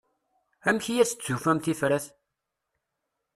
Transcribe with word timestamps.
Amek 0.69 0.85
i 0.87 0.95
as-d-tufam 1.03 1.59
tifrat? 1.59 2.05